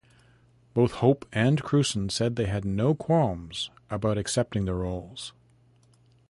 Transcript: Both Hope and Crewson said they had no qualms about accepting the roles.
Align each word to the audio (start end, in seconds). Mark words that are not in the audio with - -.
Both 0.73 0.93
Hope 0.93 1.27
and 1.31 1.61
Crewson 1.61 2.09
said 2.09 2.35
they 2.35 2.47
had 2.47 2.65
no 2.65 2.95
qualms 2.95 3.69
about 3.91 4.17
accepting 4.17 4.65
the 4.65 4.73
roles. 4.73 5.31